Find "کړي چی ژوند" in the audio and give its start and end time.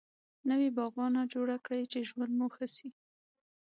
1.65-2.31